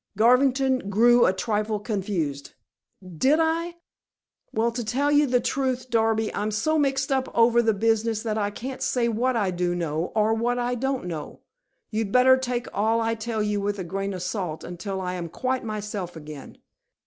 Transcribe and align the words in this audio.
Garvington 0.17 0.89
grew 0.89 1.27
a 1.27 1.31
trifle 1.31 1.79
confused. 1.79 2.53
"Did 3.07 3.37
I? 3.39 3.75
Well, 4.51 4.71
to 4.71 4.83
tell 4.83 5.11
you 5.11 5.27
the 5.27 5.39
truth, 5.39 5.91
Darby, 5.91 6.33
I'm 6.33 6.49
so 6.49 6.79
mixed 6.79 7.11
up 7.11 7.29
over 7.37 7.61
the 7.61 7.75
business 7.75 8.23
that 8.23 8.35
I 8.35 8.49
can't 8.49 8.81
say 8.81 9.07
what 9.07 9.35
I 9.35 9.51
do 9.51 9.75
know, 9.75 10.11
or 10.15 10.33
what 10.33 10.57
I 10.57 10.73
don't 10.73 11.05
know. 11.05 11.41
You'd 11.91 12.11
better 12.11 12.35
take 12.35 12.65
all 12.73 12.99
I 12.99 13.13
tell 13.13 13.43
you 13.43 13.61
with 13.61 13.77
a 13.77 13.83
grain 13.83 14.15
of 14.15 14.23
salt 14.23 14.63
until 14.63 14.99
I 14.99 15.13
am 15.13 15.29
quite 15.29 15.63
myself 15.63 16.15
again." 16.15 16.57